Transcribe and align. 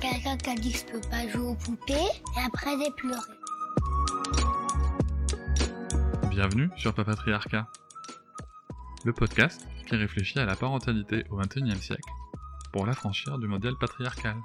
Quelqu'un 0.00 0.36
qui 0.36 0.50
a 0.50 0.54
dit 0.54 0.72
que 0.72 0.78
je 0.78 0.84
peux 0.84 1.08
pas 1.08 1.26
jouer 1.28 1.46
aux 1.46 1.54
poupées 1.54 1.94
et 1.94 2.40
après 2.46 2.70
j'ai 2.78 2.90
pleuré. 2.96 3.20
Bienvenue 6.30 6.68
sur 6.76 6.92
Papatriarcat, 6.92 7.66
le 9.06 9.12
podcast 9.14 9.66
qui 9.86 9.96
réfléchit 9.96 10.38
à 10.38 10.44
la 10.44 10.54
parentalité 10.54 11.24
au 11.30 11.36
XXIe 11.36 11.80
siècle 11.80 12.10
pour 12.72 12.84
l'affranchir 12.84 13.38
du 13.38 13.46
modèle 13.46 13.74
patriarcal. 13.80 14.36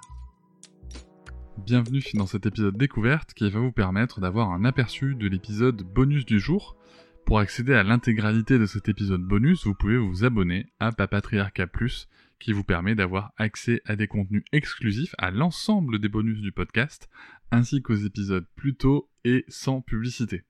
Bienvenue 1.57 2.01
dans 2.13 2.27
cet 2.27 2.45
épisode 2.45 2.77
découverte 2.77 3.33
qui 3.33 3.49
va 3.49 3.59
vous 3.59 3.73
permettre 3.73 4.21
d'avoir 4.21 4.51
un 4.51 4.63
aperçu 4.63 5.15
de 5.15 5.27
l'épisode 5.27 5.81
bonus 5.81 6.25
du 6.25 6.39
jour. 6.39 6.77
Pour 7.25 7.39
accéder 7.39 7.73
à 7.73 7.83
l'intégralité 7.83 8.57
de 8.57 8.65
cet 8.65 8.87
épisode 8.87 9.21
bonus, 9.21 9.65
vous 9.65 9.75
pouvez 9.75 9.97
vous 9.97 10.23
abonner 10.23 10.71
à 10.79 10.91
Papatriarcat 10.91 11.67
Plus 11.67 12.07
qui 12.41 12.51
vous 12.51 12.63
permet 12.63 12.95
d'avoir 12.95 13.31
accès 13.37 13.81
à 13.85 13.95
des 13.95 14.07
contenus 14.07 14.43
exclusifs, 14.51 15.15
à 15.17 15.31
l'ensemble 15.31 15.99
des 15.99 16.09
bonus 16.09 16.41
du 16.41 16.51
podcast, 16.51 17.09
ainsi 17.51 17.81
qu'aux 17.81 17.95
épisodes 17.95 18.47
plus 18.55 18.75
tôt 18.75 19.09
et 19.23 19.45
sans 19.47 19.81
publicité. 19.81 20.43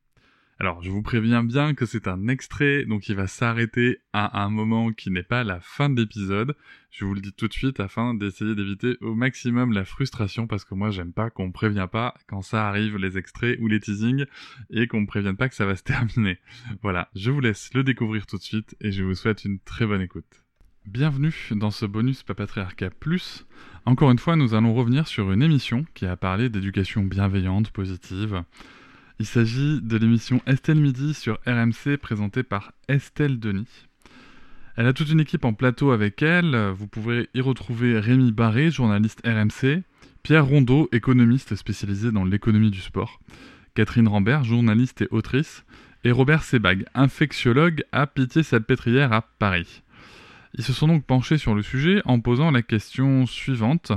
Alors, 0.61 0.83
je 0.83 0.91
vous 0.91 1.01
préviens 1.01 1.43
bien 1.43 1.73
que 1.73 1.87
c'est 1.87 2.07
un 2.07 2.27
extrait, 2.27 2.85
donc 2.85 3.09
il 3.09 3.15
va 3.15 3.25
s'arrêter 3.25 3.97
à 4.13 4.43
un 4.43 4.49
moment 4.51 4.91
qui 4.91 5.09
n'est 5.09 5.23
pas 5.23 5.43
la 5.43 5.59
fin 5.59 5.89
de 5.89 5.99
l'épisode. 5.99 6.55
Je 6.91 7.03
vous 7.03 7.15
le 7.15 7.19
dis 7.19 7.33
tout 7.33 7.47
de 7.47 7.53
suite 7.53 7.79
afin 7.79 8.13
d'essayer 8.13 8.53
d'éviter 8.53 8.95
au 9.01 9.15
maximum 9.15 9.73
la 9.73 9.85
frustration, 9.85 10.45
parce 10.45 10.63
que 10.63 10.75
moi 10.75 10.91
j'aime 10.91 11.13
pas 11.13 11.31
qu'on 11.31 11.47
me 11.47 11.51
prévient 11.51 11.87
pas 11.91 12.13
quand 12.27 12.43
ça 12.43 12.67
arrive 12.67 12.97
les 12.97 13.17
extraits 13.17 13.57
ou 13.59 13.67
les 13.67 13.79
teasings, 13.79 14.25
et 14.69 14.85
qu'on 14.85 15.01
me 15.01 15.07
prévienne 15.07 15.35
pas 15.35 15.49
que 15.49 15.55
ça 15.55 15.65
va 15.65 15.75
se 15.75 15.83
terminer. 15.83 16.37
Voilà, 16.83 17.09
je 17.15 17.31
vous 17.31 17.39
laisse 17.39 17.73
le 17.73 17.83
découvrir 17.83 18.27
tout 18.27 18.37
de 18.37 18.43
suite, 18.43 18.75
et 18.81 18.91
je 18.91 19.03
vous 19.03 19.15
souhaite 19.15 19.43
une 19.45 19.59
très 19.59 19.87
bonne 19.87 20.01
écoute. 20.01 20.43
Bienvenue 20.87 21.33
dans 21.51 21.69
ce 21.71 21.85
bonus 21.85 22.23
Papatriarcat 22.23 22.89
Plus. 22.89 23.45
Encore 23.85 24.09
une 24.11 24.19
fois, 24.19 24.35
nous 24.35 24.55
allons 24.55 24.73
revenir 24.73 25.07
sur 25.07 25.31
une 25.31 25.43
émission 25.43 25.85
qui 25.93 26.07
a 26.07 26.17
parlé 26.17 26.49
d'éducation 26.49 27.03
bienveillante, 27.03 27.69
positive, 27.69 28.43
il 29.19 29.27
s'agit 29.27 29.79
de 29.79 29.97
l'émission 29.97 30.41
Estelle 30.47 30.79
Midi 30.79 31.13
sur 31.13 31.37
RMC 31.45 31.97
présentée 32.01 32.41
par 32.41 32.73
Estelle 32.87 33.39
Denis. 33.39 33.87
Elle 34.75 34.87
a 34.87 34.93
toute 34.93 35.11
une 35.11 35.19
équipe 35.19 35.45
en 35.45 35.53
plateau 35.53 35.91
avec 35.91 36.23
elle. 36.23 36.71
Vous 36.75 36.87
pouvez 36.87 37.29
y 37.35 37.41
retrouver 37.41 37.99
Rémi 37.99 38.31
Barré, 38.31 38.71
journaliste 38.71 39.21
RMC, 39.23 39.83
Pierre 40.23 40.47
Rondeau, 40.47 40.89
économiste 40.91 41.55
spécialisé 41.55 42.11
dans 42.11 42.25
l'économie 42.25 42.71
du 42.71 42.81
sport, 42.81 43.19
Catherine 43.75 44.07
Rambert, 44.07 44.43
journaliste 44.43 45.03
et 45.03 45.07
autrice, 45.11 45.63
et 46.03 46.11
Robert 46.11 46.43
Sebag, 46.43 46.85
infectiologue 46.95 47.83
à 47.91 48.07
Pitié-Salpêtrière 48.07 49.13
à 49.13 49.21
Paris. 49.21 49.83
Ils 50.55 50.63
se 50.63 50.73
sont 50.73 50.87
donc 50.87 51.05
penchés 51.05 51.37
sur 51.37 51.55
le 51.55 51.61
sujet 51.61 52.01
en 52.05 52.19
posant 52.19 52.51
la 52.51 52.61
question 52.61 53.25
suivante. 53.25 53.91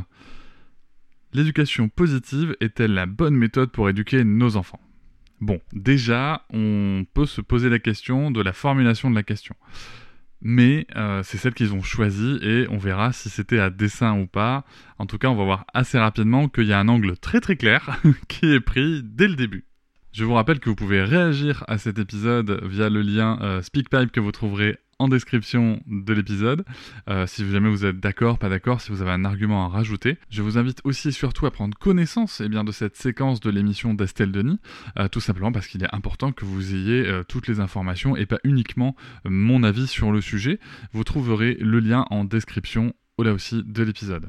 L'éducation 1.33 1.89
positive 1.89 2.57
est-elle 2.61 2.95
la 2.95 3.07
bonne 3.07 3.35
méthode 3.35 3.73
pour 3.73 3.89
éduquer 3.89 4.23
nos 4.23 4.57
enfants? 4.57 4.81
Bon, 5.41 5.61
déjà, 5.73 6.47
on 6.53 7.05
peut 7.13 7.27
se 7.27 7.41
poser 7.41 7.69
la 7.69 7.81
question 7.81 8.31
de 8.31 8.41
la 8.41 8.53
formulation 8.53 9.11
de 9.11 9.17
la 9.17 9.25
question. 9.25 9.57
Mais 10.41 10.87
euh, 10.95 11.23
c'est 11.25 11.39
celle 11.39 11.55
qu'ils 11.55 11.75
ont 11.75 11.83
choisie 11.83 12.39
et 12.43 12.67
on 12.69 12.79
verra 12.79 13.13
si 13.13 13.31
c'était 13.31 13.59
à 13.59 13.70
dessin 13.70 14.19
ou 14.20 14.27
pas. 14.27 14.64
En 14.98 15.07
tout 15.07 15.19
cas, 15.19 15.29
on 15.29 15.35
va 15.35 15.45
voir 15.45 15.67
assez 15.75 15.98
rapidement 15.98 16.48
qu'il 16.48 16.67
y 16.67 16.73
a 16.73 16.79
un 16.79 16.89
angle 16.89 17.17
très 17.17 17.41
très 17.41 17.57
clair 17.57 18.01
qui 18.29 18.53
est 18.53 18.61
pris 18.61 19.03
dès 19.03 19.27
le 19.27 19.35
début. 19.35 19.64
Je 20.13 20.25
vous 20.25 20.35
rappelle 20.35 20.61
que 20.61 20.69
vous 20.69 20.77
pouvez 20.77 21.03
réagir 21.03 21.64
à 21.67 21.79
cet 21.79 21.98
épisode 21.98 22.61
via 22.64 22.89
le 22.89 23.03
lien 23.03 23.39
euh, 23.43 23.63
SpeakPipe 23.63 24.13
que 24.13 24.20
vous 24.20 24.31
trouverez 24.31 24.79
en 24.99 25.09
description 25.09 25.81
de 25.87 26.13
l'épisode. 26.13 26.65
Euh, 27.09 27.27
si 27.27 27.49
jamais 27.51 27.69
vous 27.69 27.85
êtes 27.85 28.01
d'accord, 28.01 28.39
pas 28.39 28.49
d'accord, 28.49 28.81
si 28.81 28.91
vous 28.91 29.03
avez 29.03 29.11
un 29.11 29.25
argument 29.25 29.67
à 29.67 29.69
rajouter. 29.69 30.19
Je 30.31 30.43
vous 30.43 30.59
invite 30.59 30.81
aussi 30.85 31.09
et 31.09 31.13
surtout 31.13 31.47
à 31.47 31.51
prendre 31.51 31.77
connaissance 31.77 32.41
eh 32.45 32.49
bien, 32.49 32.65
de 32.65 32.73
cette 32.73 32.97
séquence 32.97 33.41
de 33.41 33.51
l'émission 33.51 33.95
d'Estelle 33.95 34.33
Denis, 34.33 34.59
euh, 34.99 35.09
tout 35.09 35.21
simplement 35.21 35.53
parce 35.53 35.67
qu'il 35.67 35.83
est 35.83 35.95
important 35.95 36.33
que 36.33 36.45
vous 36.45 36.75
ayez 36.75 37.07
euh, 37.07 37.23
toutes 37.23 37.49
les 37.49 37.61
informations 37.61 38.17
et 38.17 38.27
pas 38.27 38.39
uniquement 38.45 38.97
mon 39.25 39.63
avis 39.63 39.87
sur 39.87 40.13
le 40.13 40.21
sujet. 40.21 40.59
Vous 40.93 41.05
trouverez 41.05 41.55
le 41.61 41.81
lien 41.81 42.07
en 42.11 42.25
description 42.25 42.95
là 43.23 43.33
aussi 43.33 43.63
de 43.65 43.83
l'épisode. 43.83 44.29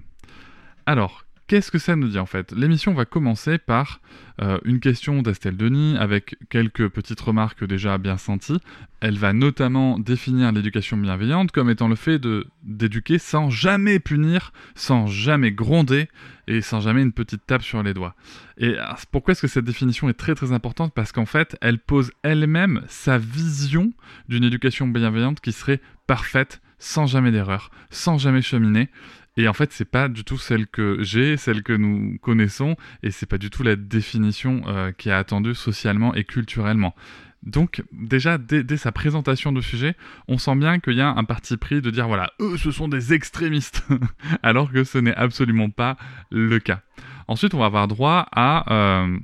Alors, 0.86 1.26
Qu'est-ce 1.48 1.70
que 1.70 1.78
ça 1.78 1.96
nous 1.96 2.08
dit 2.08 2.18
en 2.18 2.26
fait? 2.26 2.54
L'émission 2.54 2.96
va 2.96 3.06
commencer 3.06 3.60
par 3.60 4.02
euh, 4.42 4.58
une 4.66 4.80
question 4.80 5.22
d'Estelle 5.22 5.56
Denis 5.56 5.96
avec 5.96 6.38
quelques 6.50 6.90
petites 6.90 7.22
remarques 7.22 7.64
déjà 7.64 8.00
bien 8.00 8.18
senties. 8.18 8.60
Elle 9.00 9.20
va 9.20 9.32
notamment 9.32 10.00
définir 10.00 10.52
l'éducation 10.52 10.98
bienveillante 10.98 11.52
comme 11.52 11.70
étant 11.70 11.88
le 11.88 11.96
fait 11.96 12.20
d'éduquer 12.64 13.20
sans 13.20 13.52
jamais 13.52 14.00
punir, 14.00 14.54
sans 14.74 15.06
jamais 15.06 15.52
gronder 15.52 16.08
et 16.48 16.62
sans 16.62 16.80
jamais 16.80 17.04
une 17.04 17.14
petite 17.14 17.46
tape 17.46 17.62
sur 17.62 17.84
les 17.84 17.94
doigts. 17.94 18.16
Et 18.58 18.76
pourquoi 19.12 19.34
est-ce 19.34 19.44
que 19.44 19.48
cette 19.48 19.66
définition 19.66 20.10
est 20.10 20.14
très 20.14 20.34
très 20.34 20.52
importante? 20.52 20.94
Parce 20.96 21.12
qu'en 21.12 21.28
fait, 21.28 21.58
elle 21.62 21.78
pose 21.78 22.12
elle-même 22.24 22.82
sa 22.88 23.20
vision 23.20 23.94
d'une 24.30 24.46
éducation 24.46 24.88
bienveillante 24.88 25.42
qui 25.42 25.52
serait 25.52 25.82
parfaite, 26.08 26.60
sans 26.80 27.06
jamais 27.06 27.32
d'erreur, 27.32 27.70
sans 27.92 28.18
jamais 28.18 28.42
cheminer. 28.42 28.90
Et 29.38 29.48
en 29.48 29.54
fait, 29.54 29.74
c'est 29.74 29.90
pas 29.90 30.08
du 30.08 30.24
tout 30.24 30.38
celle 30.38 30.66
que 30.68 30.98
j'ai, 31.02 31.36
celle 31.36 31.62
que 31.62 31.74
nous 31.74 32.18
connaissons, 32.20 32.78
et 33.04 33.12
c'est 33.12 33.26
pas 33.26 33.38
du 33.38 33.50
tout 33.50 33.64
la 33.64 33.76
définition 33.76 34.62
euh, 34.68 34.92
qui 34.92 35.10
est 35.10 35.14
attendue 35.14 35.56
socialement 35.56 36.14
et 36.16 36.24
culturellement. 36.24 36.96
Donc 37.44 37.84
déjà, 37.92 38.38
dès, 38.38 38.78
sa 38.78 38.92
présentation 38.92 39.52
de 39.52 39.62
sujet, 39.62 39.96
on 40.28 40.38
sent 40.38 40.56
bien 40.56 40.80
qu'il 40.80 40.94
y 40.94 41.02
a 41.02 41.10
un 41.10 41.24
parti 41.26 41.58
pris 41.58 41.82
de 41.82 41.92
dire, 41.92 42.08
voilà, 42.08 42.32
eux, 42.40 42.58
ce 42.58 42.72
sont 42.72 42.88
des 42.88 43.14
extrémistes, 43.14 43.86
alors 44.44 44.72
que 44.72 44.84
ce 44.84 44.98
n'est 44.98 45.14
absolument 45.16 45.70
pas 45.70 45.98
le 46.32 46.60
cas. 46.60 46.82
Ensuite, 47.28 47.54
on 47.54 47.60
va 47.60 47.66
avoir 47.66 47.88
droit 47.88 48.28
à... 48.32 48.74
Euh, 48.74 49.18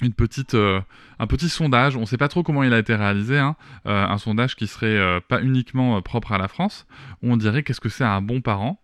une 0.00 0.12
petite, 0.12 0.54
euh, 0.54 0.80
un 1.18 1.26
petit 1.26 1.48
sondage, 1.48 1.96
on 1.96 2.02
ne 2.02 2.06
sait 2.06 2.18
pas 2.18 2.28
trop 2.28 2.44
comment 2.44 2.62
il 2.62 2.72
a 2.72 2.78
été 2.78 2.94
réalisé, 2.94 3.36
hein, 3.36 3.56
un 3.84 4.16
sondage 4.18 4.54
qui 4.54 4.68
serait 4.68 5.20
pas 5.22 5.42
uniquement 5.42 6.00
propre 6.02 6.30
à 6.30 6.38
la 6.38 6.46
France, 6.46 6.86
où 7.20 7.32
on 7.32 7.36
dirait 7.36 7.64
qu'est-ce 7.64 7.80
que 7.80 7.88
c'est 7.88 8.04
un 8.04 8.22
bon 8.22 8.40
parent. 8.40 8.80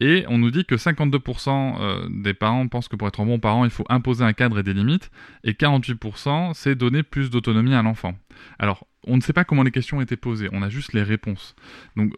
Et 0.00 0.24
on 0.28 0.38
nous 0.38 0.50
dit 0.50 0.64
que 0.64 0.74
52% 0.74 1.76
euh, 1.80 2.08
des 2.10 2.34
parents 2.34 2.66
pensent 2.68 2.88
que 2.88 2.96
pour 2.96 3.06
être 3.06 3.20
un 3.20 3.26
bon 3.26 3.38
parent, 3.38 3.64
il 3.64 3.70
faut 3.70 3.84
imposer 3.88 4.24
un 4.24 4.32
cadre 4.32 4.58
et 4.58 4.62
des 4.62 4.74
limites, 4.74 5.10
et 5.44 5.52
48% 5.52 6.52
c'est 6.54 6.74
donner 6.74 7.02
plus 7.02 7.30
d'autonomie 7.30 7.74
à 7.74 7.82
l'enfant. 7.82 8.14
Alors, 8.58 8.86
on 9.06 9.16
ne 9.16 9.20
sait 9.20 9.32
pas 9.32 9.44
comment 9.44 9.62
les 9.62 9.70
questions 9.70 9.98
ont 9.98 10.02
été 10.02 10.16
posées, 10.16 10.48
on 10.52 10.62
a 10.62 10.68
juste 10.68 10.92
les 10.92 11.02
réponses. 11.02 11.54
Donc, 11.96 12.14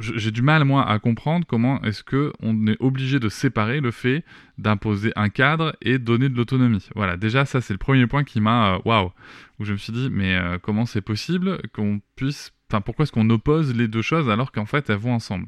j'ai 0.00 0.30
du 0.30 0.40
mal 0.40 0.64
moi 0.64 0.88
à 0.88 0.98
comprendre 0.98 1.44
comment 1.46 1.82
est-ce 1.82 2.02
que 2.02 2.32
on 2.40 2.66
est 2.66 2.78
obligé 2.80 3.20
de 3.20 3.28
séparer 3.28 3.80
le 3.80 3.90
fait 3.90 4.24
d'imposer 4.56 5.12
un 5.16 5.28
cadre 5.28 5.76
et 5.82 5.98
donner 5.98 6.30
de 6.30 6.36
l'autonomie. 6.36 6.88
Voilà, 6.96 7.18
déjà 7.18 7.44
ça 7.44 7.60
c'est 7.60 7.74
le 7.74 7.78
premier 7.78 8.06
point 8.06 8.24
qui 8.24 8.40
m'a 8.40 8.76
euh, 8.76 8.78
waouh 8.86 9.12
où 9.58 9.64
je 9.64 9.72
me 9.72 9.76
suis 9.76 9.92
dit 9.92 10.08
mais 10.10 10.34
euh, 10.34 10.58
comment 10.58 10.86
c'est 10.86 11.02
possible 11.02 11.60
qu'on 11.74 12.00
puisse 12.16 12.52
enfin 12.70 12.80
pourquoi 12.80 13.02
est-ce 13.02 13.12
qu'on 13.12 13.28
oppose 13.28 13.74
les 13.74 13.86
deux 13.86 14.00
choses 14.00 14.30
alors 14.30 14.50
qu'en 14.50 14.64
fait 14.64 14.88
elles 14.88 14.96
vont 14.96 15.12
ensemble? 15.12 15.46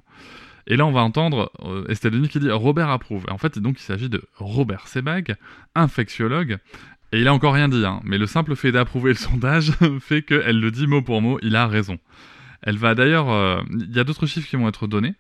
Et 0.67 0.77
là, 0.77 0.87
on 0.87 0.93
va 0.93 1.01
entendre 1.01 1.51
euh, 1.65 1.87
Estelle 1.89 2.13
Denis 2.13 2.29
qui 2.29 2.39
dit 2.41 2.51
Robert 2.51 2.91
approuve. 2.91 3.25
en 3.29 3.39
fait, 3.39 3.59
donc, 3.59 3.81
il 3.81 3.83
s'agit 3.83 4.09
de 4.09 4.23
Robert 4.37 4.89
Sebag, 4.89 5.37
infectiologue. 5.75 6.59
Et 7.13 7.21
il 7.21 7.29
a 7.29 7.35
encore 7.35 7.53
rien 7.53 7.69
dit, 7.69 7.85
hein, 7.85 8.01
mais 8.05 8.17
le 8.17 8.27
simple 8.27 8.57
fait 8.57 8.73
d'approuver 8.73 9.11
le 9.11 9.19
sondage 9.19 9.73
fait 10.01 10.23
qu'elle 10.23 10.61
le 10.61 10.71
dit 10.71 10.87
mot 10.87 11.03
pour 11.03 11.21
mot, 11.21 11.39
il 11.43 11.57
a 11.57 11.67
raison. 11.67 11.99
Elle 12.63 12.79
va 12.79 12.95
d'ailleurs, 12.95 13.31
euh, 13.31 13.61
il 13.71 13.95
y 13.95 13.99
a 13.99 14.05
d'autres 14.05 14.27
chiffres 14.27 14.49
qui 14.49 14.57
vont 14.57 14.69
être 14.69 14.87
donnés, 14.87 15.15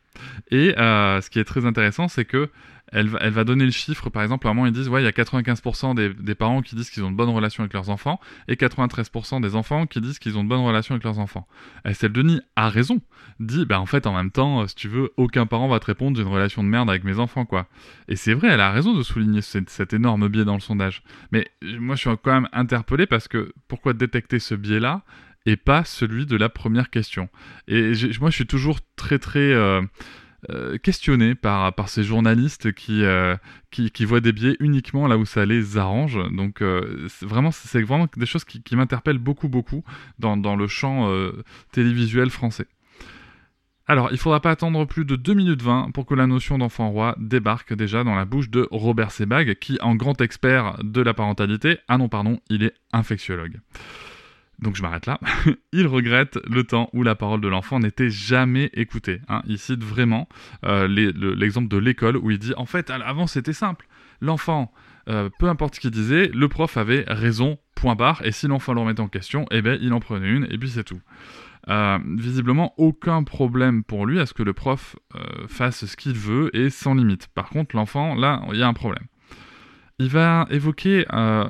et 0.50 0.78
euh, 0.78 1.20
ce 1.20 1.30
qui 1.30 1.38
est 1.38 1.44
très 1.44 1.66
intéressant, 1.66 2.08
c'est 2.08 2.24
que 2.24 2.50
elle 2.92 3.08
va, 3.08 3.44
donner 3.44 3.64
le 3.64 3.70
chiffre, 3.70 4.10
par 4.10 4.22
exemple, 4.22 4.46
à 4.46 4.50
un 4.50 4.54
moment 4.54 4.66
ils 4.66 4.72
disent, 4.72 4.90
ouais, 4.90 5.00
il 5.00 5.04
y 5.04 5.08
a 5.08 5.12
95% 5.12 5.94
des, 5.94 6.34
parents 6.34 6.60
qui 6.60 6.76
disent 6.76 6.90
qu'ils 6.90 7.04
ont 7.04 7.10
de 7.10 7.16
bonnes 7.16 7.30
relations 7.30 7.62
avec 7.62 7.72
leurs 7.72 7.88
enfants, 7.88 8.20
et 8.48 8.54
93% 8.54 9.40
des 9.40 9.54
enfants 9.54 9.86
qui 9.86 10.02
disent 10.02 10.18
qu'ils 10.18 10.36
ont 10.36 10.44
de 10.44 10.48
bonnes 10.48 10.60
relations 10.60 10.94
avec 10.94 11.02
leurs 11.02 11.18
enfants. 11.18 11.48
Estelle 11.86 12.12
Denis 12.12 12.40
a 12.54 12.68
raison, 12.68 13.00
dit, 13.40 13.64
bah 13.64 13.80
en 13.80 13.86
fait, 13.86 14.06
en 14.06 14.12
même 14.14 14.30
temps, 14.30 14.66
si 14.66 14.74
tu 14.74 14.88
veux, 14.88 15.10
aucun 15.16 15.46
parent 15.46 15.68
va 15.68 15.80
te 15.80 15.86
répondre 15.86 16.18
d'une 16.18 16.28
relation 16.28 16.62
de 16.62 16.68
merde 16.68 16.90
avec 16.90 17.04
mes 17.04 17.18
enfants, 17.18 17.46
quoi. 17.46 17.66
Et 18.08 18.16
c'est 18.16 18.34
vrai, 18.34 18.48
elle 18.48 18.60
a 18.60 18.72
raison 18.72 18.92
de 18.92 19.02
souligner 19.02 19.40
cet, 19.40 19.94
énorme 19.94 20.28
biais 20.28 20.44
dans 20.44 20.54
le 20.54 20.60
sondage. 20.60 21.02
Mais 21.30 21.46
moi, 21.62 21.96
je 21.96 22.00
suis 22.00 22.10
quand 22.22 22.32
même 22.32 22.48
interpellé 22.52 23.06
parce 23.06 23.26
que 23.26 23.54
pourquoi 23.68 23.94
détecter 23.94 24.38
ce 24.38 24.54
biais-là? 24.54 25.02
Et 25.46 25.56
pas 25.56 25.84
celui 25.84 26.26
de 26.26 26.36
la 26.36 26.48
première 26.48 26.90
question 26.90 27.28
Et 27.68 27.92
moi, 28.20 28.30
je 28.30 28.36
suis 28.36 28.46
toujours 28.46 28.78
très, 28.96 29.18
très... 29.18 29.40
Euh, 29.40 29.82
euh, 30.50 30.76
questionné 30.76 31.36
par, 31.36 31.72
ces 31.88 32.02
journalistes 32.02 32.72
qui, 32.72 33.04
euh, 33.04 33.36
qui, 33.70 34.04
voient 34.04 34.20
des 34.20 34.32
biais 34.32 34.56
uniquement 34.58 35.06
là 35.06 35.16
où 35.16 35.24
ça 35.24 35.46
les 35.46 35.78
arrange. 35.78 36.18
Donc 36.32 36.62
vraiment, 37.20 37.52
c'est 37.52 37.80
vraiment 37.82 38.08
des 38.16 38.26
choses 38.26 38.44
qui, 38.44 38.74
m'interpellent 38.74 39.18
beaucoup, 39.18 39.48
beaucoup 39.48 39.84
dans, 40.18 40.56
le 40.56 40.66
champ 40.66 41.08
télévisuel 41.70 42.30
français. 42.30 42.66
Alors, 43.86 44.08
il 44.10 44.18
faudra 44.18 44.40
pas 44.40 44.50
attendre 44.50 44.84
plus 44.84 45.04
de 45.04 45.16
2 45.16 45.34
minutes 45.34 45.62
20 45.62 45.90
pour 45.92 46.06
que 46.06 46.14
la 46.14 46.26
notion 46.26 46.58
d'enfant 46.58 46.90
roi 46.90 47.14
débarque 47.18 47.74
déjà 47.74 48.04
dans 48.04 48.14
la 48.14 48.24
bouche 48.24 48.48
de 48.48 48.66
Robert 48.70 49.10
Sebag, 49.10 49.54
qui, 49.58 49.78
en 49.80 49.94
grand 49.96 50.20
expert 50.20 50.78
de 50.82 51.02
la 51.02 51.14
parentalité, 51.14 51.78
ah 51.88 51.98
non, 51.98 52.08
pardon, 52.08 52.40
il 52.48 52.62
est 52.62 52.74
infectiologue. 52.92 53.60
Donc 54.62 54.76
je 54.76 54.82
m'arrête 54.82 55.06
là. 55.06 55.18
il 55.72 55.86
regrette 55.86 56.38
le 56.48 56.62
temps 56.64 56.88
où 56.92 57.02
la 57.02 57.14
parole 57.14 57.40
de 57.40 57.48
l'enfant 57.48 57.80
n'était 57.80 58.10
jamais 58.10 58.70
écoutée. 58.74 59.20
Hein. 59.28 59.42
Il 59.46 59.58
cite 59.58 59.82
vraiment 59.82 60.28
euh, 60.64 60.86
l'exemple 60.88 61.68
de 61.68 61.76
l'école 61.76 62.16
où 62.16 62.30
il 62.30 62.38
dit 62.38 62.54
en 62.56 62.64
fait 62.64 62.90
avant 62.90 63.26
c'était 63.26 63.52
simple. 63.52 63.86
L'enfant, 64.20 64.72
euh, 65.08 65.28
peu 65.40 65.48
importe 65.48 65.74
ce 65.74 65.80
qu'il 65.80 65.90
disait, 65.90 66.30
le 66.32 66.46
prof 66.46 66.76
avait 66.76 67.04
raison, 67.08 67.58
point 67.74 67.96
barre, 67.96 68.24
et 68.24 68.30
si 68.30 68.46
l'enfant 68.46 68.72
le 68.72 68.80
remettait 68.80 69.00
en 69.00 69.08
question, 69.08 69.46
eh 69.50 69.62
ben 69.62 69.76
il 69.82 69.92
en 69.92 70.00
prenait 70.00 70.30
une 70.30 70.46
et 70.48 70.58
puis 70.58 70.70
c'est 70.70 70.84
tout. 70.84 71.00
Euh, 71.68 71.98
visiblement 72.16 72.72
aucun 72.76 73.24
problème 73.24 73.82
pour 73.82 74.06
lui 74.06 74.20
à 74.20 74.26
ce 74.26 74.34
que 74.34 74.42
le 74.42 74.52
prof 74.52 74.96
fasse 75.48 75.86
ce 75.86 75.96
qu'il 75.96 76.14
veut 76.14 76.56
et 76.56 76.70
sans 76.70 76.94
limite. 76.94 77.26
Par 77.34 77.50
contre 77.50 77.74
l'enfant, 77.74 78.14
là, 78.14 78.42
il 78.52 78.58
y 78.58 78.62
a 78.62 78.68
un 78.68 78.74
problème 78.74 79.06
il 79.98 80.08
va 80.08 80.46
évoquer 80.50 81.06
euh, 81.12 81.46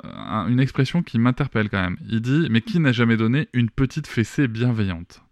une 0.49 0.61
expression 0.61 1.03
qui 1.03 1.19
m'interpelle 1.19 1.69
quand 1.69 1.83
même. 1.83 1.97
Il 2.09 2.21
dit 2.21 2.49
Mais 2.51 2.61
qui 2.61 2.81
n'a 2.81 2.93
jamais 2.93 3.17
donné 3.17 3.49
une 3.53 3.71
petite 3.71 4.07
fessée 4.07 4.49
bienveillante? 4.49 5.23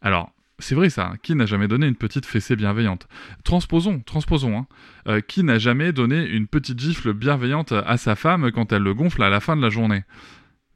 Alors, 0.00 0.32
c'est 0.58 0.74
vrai 0.74 0.90
ça, 0.90 1.14
qui 1.22 1.34
n'a 1.34 1.46
jamais 1.46 1.68
donné 1.68 1.86
une 1.86 1.96
petite 1.96 2.26
fessée 2.26 2.56
bienveillante? 2.56 3.08
Transposons, 3.44 4.00
transposons. 4.00 4.58
Hein. 4.58 4.66
Euh, 5.08 5.20
qui 5.20 5.42
n'a 5.42 5.58
jamais 5.58 5.92
donné 5.92 6.26
une 6.26 6.46
petite 6.46 6.78
gifle 6.78 7.12
bienveillante 7.12 7.72
à 7.72 7.96
sa 7.96 8.14
femme 8.14 8.50
quand 8.52 8.72
elle 8.72 8.82
le 8.82 8.94
gonfle 8.94 9.22
à 9.22 9.30
la 9.30 9.40
fin 9.40 9.56
de 9.56 9.62
la 9.62 9.70
journée? 9.70 10.04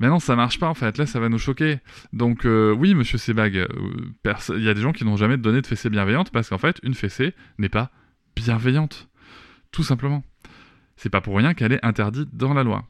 Mais 0.00 0.08
non, 0.08 0.18
ça 0.18 0.34
marche 0.34 0.58
pas 0.58 0.68
en 0.68 0.74
fait. 0.74 0.98
Là, 0.98 1.06
ça 1.06 1.20
va 1.20 1.28
nous 1.28 1.38
choquer. 1.38 1.78
Donc 2.12 2.44
euh, 2.44 2.72
oui, 2.72 2.94
Monsieur 2.94 3.18
Sebag, 3.18 3.66
il 4.24 4.62
y 4.62 4.68
a 4.68 4.74
des 4.74 4.80
gens 4.80 4.92
qui 4.92 5.04
n'ont 5.04 5.16
jamais 5.16 5.36
donné 5.36 5.62
de 5.62 5.66
fessée 5.66 5.90
bienveillante 5.90 6.30
parce 6.30 6.48
qu'en 6.48 6.58
fait, 6.58 6.80
une 6.82 6.94
fessée 6.94 7.32
n'est 7.58 7.68
pas 7.68 7.90
bienveillante, 8.34 9.08
tout 9.70 9.84
simplement. 9.84 10.24
C'est 10.96 11.10
pas 11.10 11.20
pour 11.20 11.36
rien 11.36 11.54
qu'elle 11.54 11.72
est 11.72 11.84
interdite 11.84 12.34
dans 12.34 12.54
la 12.54 12.62
loi. 12.62 12.84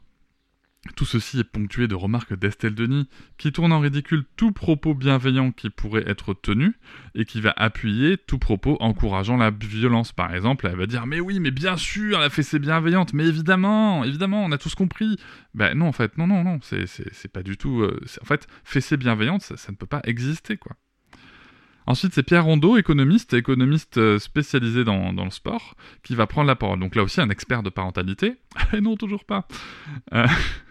Tout 0.95 1.05
ceci 1.05 1.39
est 1.39 1.43
ponctué 1.43 1.87
de 1.87 1.95
remarques 1.95 2.37
d'Estelle 2.37 2.75
Denis, 2.75 3.09
qui 3.39 3.51
tourne 3.51 3.73
en 3.73 3.79
ridicule 3.79 4.23
tout 4.37 4.51
propos 4.51 4.93
bienveillant 4.93 5.51
qui 5.51 5.71
pourrait 5.71 6.03
être 6.07 6.35
tenu, 6.35 6.77
et 7.15 7.25
qui 7.25 7.41
va 7.41 7.53
appuyer 7.57 8.17
tout 8.17 8.37
propos 8.37 8.77
encourageant 8.79 9.35
la 9.35 9.49
violence. 9.49 10.11
Par 10.11 10.33
exemple, 10.33 10.67
elle 10.67 10.77
va 10.77 10.85
dire 10.85 11.07
Mais 11.07 11.19
oui, 11.19 11.39
mais 11.39 11.49
bien 11.49 11.75
sûr, 11.75 12.19
la 12.19 12.29
fessée 12.29 12.59
bienveillante, 12.59 13.13
mais 13.13 13.25
évidemment, 13.25 14.03
évidemment, 14.03 14.45
on 14.45 14.51
a 14.51 14.59
tous 14.59 14.75
compris. 14.75 15.17
Ben 15.55 15.75
non, 15.75 15.87
en 15.87 15.91
fait, 15.91 16.17
non, 16.19 16.27
non, 16.27 16.43
non, 16.43 16.59
c'est 16.61 17.31
pas 17.33 17.41
du 17.41 17.57
tout. 17.57 17.81
Euh, 17.81 17.99
en 18.21 18.25
fait, 18.25 18.47
fessée 18.63 18.95
bienveillante, 18.95 19.41
ça, 19.41 19.57
ça 19.57 19.71
ne 19.71 19.77
peut 19.77 19.87
pas 19.87 20.01
exister, 20.03 20.57
quoi. 20.57 20.75
Ensuite, 21.87 22.13
c'est 22.13 22.23
Pierre 22.23 22.45
Rondeau, 22.45 22.77
économiste, 22.77 23.33
économiste 23.33 23.97
euh, 23.97 24.17
spécialisé 24.17 24.83
dans, 24.83 25.11
le 25.11 25.29
sport, 25.29 25.75
qui 26.03 26.15
va 26.15 26.25
prendre 26.25 26.47
la 26.47 26.55
parole. 26.55 26.79
Donc 26.79 26.95
là 26.95 27.03
aussi, 27.03 27.21
un 27.21 27.29
expert 27.29 27.61
de 27.61 27.69
parentalité. 27.69 28.35
Et 28.73 28.81
non, 28.81 28.95
toujours 28.95 29.23
pas. 29.23 29.47
Euh, 30.13 30.25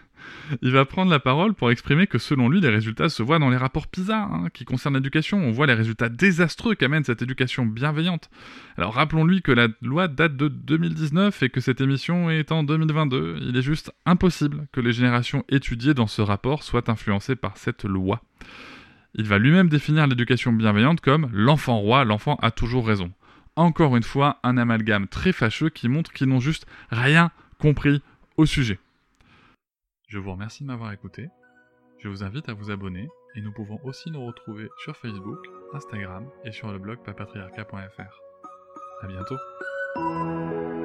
il 0.61 0.71
va 0.71 0.83
prendre 0.83 1.09
la 1.09 1.19
parole 1.19 1.53
pour 1.53 1.71
exprimer 1.71 2.05
que 2.05 2.17
selon 2.17 2.49
lui, 2.49 2.59
les 2.59 2.69
résultats 2.69 3.07
se 3.07 3.23
voient 3.23 3.39
dans 3.39 3.49
les 3.49 3.55
rapports 3.55 3.87
PISA, 3.87 4.23
hein, 4.23 4.47
qui 4.53 4.65
concernent 4.65 4.95
l'éducation. 4.95 5.37
On 5.37 5.51
voit 5.51 5.67
les 5.67 5.73
résultats 5.73 6.09
désastreux 6.09 6.75
qu'amène 6.75 7.05
cette 7.05 7.21
éducation 7.21 7.65
bienveillante. 7.65 8.29
Alors 8.77 8.95
rappelons-lui 8.95 9.41
que 9.41 9.53
la 9.53 9.69
loi 9.81 10.09
date 10.09 10.35
de 10.35 10.49
2019 10.49 11.43
et 11.43 11.49
que 11.49 11.61
cette 11.61 11.79
émission 11.79 12.29
est 12.29 12.51
en 12.51 12.63
2022. 12.63 13.37
Il 13.41 13.55
est 13.55 13.61
juste 13.61 13.93
impossible 14.05 14.67
que 14.73 14.81
les 14.81 14.91
générations 14.91 15.45
étudiées 15.47 15.93
dans 15.93 16.07
ce 16.07 16.21
rapport 16.21 16.63
soient 16.63 16.89
influencées 16.89 17.37
par 17.37 17.57
cette 17.57 17.85
loi. 17.85 18.21
Il 19.17 19.27
va 19.27 19.37
lui-même 19.37 19.69
définir 19.69 20.07
l'éducation 20.07 20.51
bienveillante 20.51 20.99
comme 20.99 21.29
l'enfant 21.31 21.79
roi, 21.79 22.03
l'enfant 22.03 22.35
a 22.41 22.51
toujours 22.51 22.85
raison. 22.85 23.11
Encore 23.55 23.95
une 23.95 24.03
fois, 24.03 24.39
un 24.43 24.57
amalgame 24.57 25.07
très 25.07 25.31
fâcheux 25.31 25.69
qui 25.69 25.87
montre 25.87 26.11
qu'ils 26.11 26.27
n'ont 26.27 26.41
juste 26.41 26.65
rien 26.89 27.31
compris 27.57 28.03
au 28.35 28.45
sujet. 28.45 28.77
Je 30.09 30.19
vous 30.19 30.33
remercie 30.33 30.63
de 30.63 30.67
m'avoir 30.67 30.91
écouté. 30.91 31.29
Je 32.03 32.09
vous 32.09 32.23
invite 32.23 32.49
à 32.49 32.53
vous 32.53 32.71
abonner 32.71 33.07
et 33.35 33.41
nous 33.41 33.53
pouvons 33.53 33.79
aussi 33.85 34.11
nous 34.11 34.25
retrouver 34.25 34.67
sur 34.83 34.97
Facebook, 34.97 35.39
Instagram 35.73 36.27
et 36.43 36.51
sur 36.51 36.71
le 36.73 36.77
blog 36.77 36.99
papatriarca.fr. 37.05 38.21
A 39.01 39.07
bientôt. 39.07 40.84